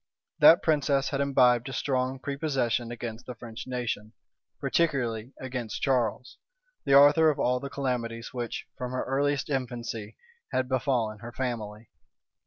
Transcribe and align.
That 0.39 0.63
princess 0.63 1.09
had 1.09 1.21
imbibed 1.21 1.69
a 1.69 1.73
strong 1.73 2.17
prepossession 2.17 2.91
against 2.91 3.27
the 3.27 3.35
French 3.35 3.67
nation, 3.67 4.13
particularly 4.59 5.31
against 5.39 5.83
Charles, 5.83 6.39
the 6.85 6.95
author 6.95 7.29
of 7.29 7.37
all 7.37 7.59
the 7.59 7.69
calamities 7.69 8.33
which, 8.33 8.65
from 8.79 8.93
her 8.93 9.03
earliest 9.03 9.47
infancy, 9.47 10.17
had 10.51 10.67
befallen 10.67 11.19
her 11.19 11.31
family. 11.31 11.91